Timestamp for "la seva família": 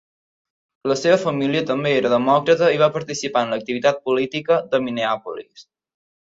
0.91-1.61